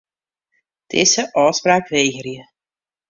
Dizze 0.89 1.23
ôfspraak 1.43 1.85
wegerje. 1.93 2.41